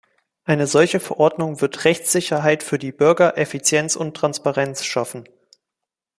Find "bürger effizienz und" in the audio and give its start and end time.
2.91-4.17